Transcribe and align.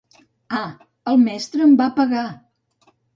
A, 0.59 0.61
el 1.11 1.19
mestre 1.25 1.63
em 1.65 1.75
va 1.83 1.91
pegar! 1.99 2.25